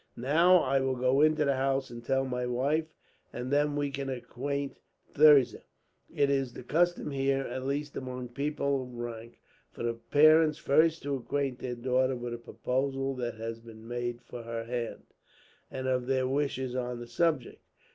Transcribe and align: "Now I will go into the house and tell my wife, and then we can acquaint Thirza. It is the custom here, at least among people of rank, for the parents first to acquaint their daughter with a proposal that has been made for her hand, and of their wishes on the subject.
"Now 0.17 0.57
I 0.63 0.79
will 0.79 0.95
go 0.95 1.21
into 1.21 1.45
the 1.45 1.53
house 1.57 1.91
and 1.91 2.03
tell 2.03 2.25
my 2.25 2.47
wife, 2.47 2.87
and 3.31 3.51
then 3.53 3.75
we 3.75 3.91
can 3.91 4.09
acquaint 4.09 4.79
Thirza. 5.13 5.61
It 6.11 6.31
is 6.31 6.53
the 6.53 6.63
custom 6.63 7.11
here, 7.11 7.43
at 7.43 7.67
least 7.67 7.95
among 7.95 8.29
people 8.29 8.81
of 8.81 8.95
rank, 8.95 9.37
for 9.71 9.83
the 9.83 9.93
parents 9.93 10.57
first 10.57 11.03
to 11.03 11.17
acquaint 11.17 11.59
their 11.59 11.75
daughter 11.75 12.15
with 12.15 12.33
a 12.33 12.39
proposal 12.39 13.13
that 13.17 13.35
has 13.35 13.59
been 13.59 13.87
made 13.87 14.23
for 14.23 14.41
her 14.41 14.63
hand, 14.63 15.03
and 15.69 15.87
of 15.87 16.07
their 16.07 16.27
wishes 16.27 16.73
on 16.75 16.99
the 16.99 17.05
subject. 17.05 17.61